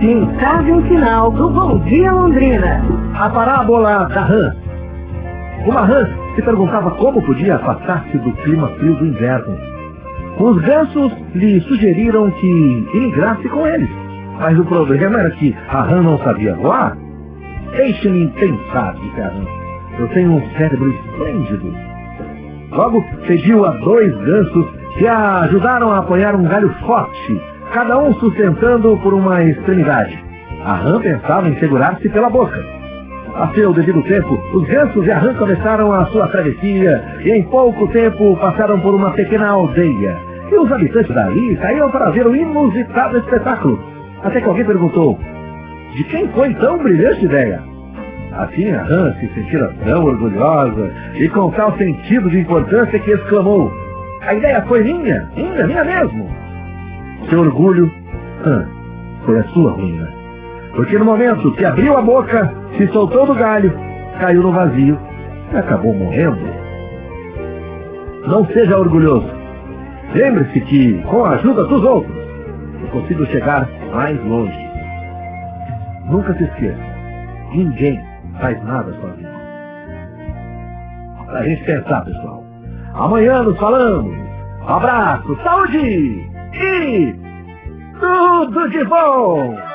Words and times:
Mensagem 0.00 0.82
final 0.88 1.30
do 1.30 1.50
Bom 1.50 1.78
Dia 1.80 2.10
Londrina. 2.10 2.82
A 3.18 3.28
parábola 3.28 4.06
da 4.06 4.22
rã. 4.22 4.56
Uma 5.66 5.82
rã 5.82 6.08
se 6.34 6.40
perguntava 6.40 6.90
como 6.92 7.20
podia 7.20 7.56
afastar-se 7.56 8.16
do 8.16 8.32
clima 8.42 8.68
frio 8.78 8.94
do 8.94 9.06
inverno. 9.06 9.58
Os 10.38 10.58
gansos 10.62 11.12
lhe 11.34 11.60
sugeriram 11.60 12.30
que 12.30 12.88
emigrasse 12.94 13.46
com 13.50 13.66
eles. 13.66 13.90
Mas 14.38 14.58
o 14.58 14.64
problema 14.64 15.20
era 15.20 15.30
que 15.32 15.54
a 15.68 15.82
rã 15.82 16.00
não 16.00 16.18
sabia 16.20 16.54
voar. 16.54 16.96
Deixe-me 17.76 18.26
pensar, 18.28 18.94
disse 18.94 19.20
a 19.20 19.28
rã. 19.28 19.44
Eu 19.98 20.08
tenho 20.08 20.32
um 20.32 20.50
cérebro 20.56 20.90
esplêndido. 20.92 21.74
Logo 22.70 23.04
pediu 23.26 23.66
a 23.66 23.72
dois 23.72 24.16
gansos 24.24 24.64
que 24.96 25.06
a 25.06 25.40
ajudaram 25.40 25.92
a 25.92 25.98
apoiar 25.98 26.34
um 26.34 26.44
galho 26.44 26.74
forte, 26.86 27.38
cada 27.72 27.98
um 27.98 28.12
sustentando 28.14 28.96
por 28.98 29.14
uma 29.14 29.42
extremidade. 29.42 30.18
A 30.64 30.74
rã 30.74 31.00
pensava 31.00 31.48
em 31.48 31.58
segurar-se 31.58 32.08
pela 32.08 32.28
boca. 32.28 32.62
A 33.34 33.48
seu 33.54 33.72
devido 33.72 34.02
tempo, 34.02 34.38
os 34.52 34.66
gansos 34.66 35.06
e 35.06 35.10
a 35.10 35.18
rã 35.18 35.34
começaram 35.34 35.92
a 35.92 36.04
sua 36.06 36.26
travessia 36.28 37.02
e 37.20 37.30
em 37.30 37.42
pouco 37.44 37.86
tempo 37.88 38.36
passaram 38.36 38.78
por 38.80 38.94
uma 38.94 39.12
pequena 39.12 39.48
aldeia. 39.48 40.16
E 40.50 40.54
os 40.54 40.70
habitantes 40.70 41.14
dali 41.14 41.56
saíram 41.58 41.90
para 41.90 42.10
ver 42.10 42.26
o 42.26 42.34
inusitado 42.34 43.18
espetáculo. 43.18 43.78
Até 44.24 44.40
que 44.40 44.48
alguém 44.48 44.64
perguntou, 44.64 45.18
de 45.94 46.04
quem 46.04 46.28
foi 46.28 46.52
tão 46.54 46.78
brilhante 46.78 47.24
ideia? 47.24 47.62
Assim 48.32 48.70
a 48.72 48.82
rã 48.82 49.12
se 49.14 49.28
sentira 49.28 49.72
tão 49.84 50.04
orgulhosa 50.04 50.90
e 51.14 51.28
com 51.28 51.50
tal 51.52 51.76
sentido 51.78 52.28
de 52.30 52.40
importância 52.40 52.98
que 52.98 53.10
exclamou, 53.12 53.72
a 54.22 54.34
ideia 54.34 54.60
foi 54.62 54.82
minha, 54.82 55.28
minha, 55.36 55.66
minha 55.66 55.84
mesmo. 55.84 56.39
Seu 57.28 57.40
orgulho 57.40 57.90
hã, 58.44 58.66
foi 59.24 59.38
a 59.38 59.44
sua 59.44 59.72
ruína. 59.72 60.08
Porque 60.74 60.98
no 60.98 61.04
momento 61.04 61.52
que 61.52 61.64
abriu 61.64 61.96
a 61.96 62.02
boca, 62.02 62.52
se 62.76 62.86
soltou 62.88 63.26
do 63.26 63.34
galho, 63.34 63.72
caiu 64.18 64.42
no 64.42 64.52
vazio 64.52 64.98
e 65.52 65.56
acabou 65.56 65.94
morrendo. 65.94 66.38
Não 68.26 68.46
seja 68.46 68.78
orgulhoso. 68.78 69.28
Lembre-se 70.14 70.60
que, 70.62 71.02
com 71.02 71.24
a 71.24 71.30
ajuda 71.30 71.64
dos 71.64 71.84
outros, 71.84 72.16
eu 72.82 72.88
consigo 72.88 73.26
chegar 73.26 73.68
mais 73.92 74.22
longe. 74.24 74.70
Nunca 76.06 76.34
se 76.34 76.44
esqueça, 76.44 76.80
ninguém 77.52 78.00
faz 78.40 78.62
nada 78.64 78.92
sozinho. 78.92 79.30
Pra 81.26 81.44
gente 81.44 81.62
pensar, 81.64 82.04
pessoal. 82.04 82.44
Amanhã 82.94 83.42
nos 83.42 83.56
falamos. 83.58 84.12
Um 84.62 84.68
abraço, 84.68 85.36
saúde 85.44 86.28
e 86.52 87.14
tudo 87.98 88.68
de 88.70 88.84
bom! 88.84 89.69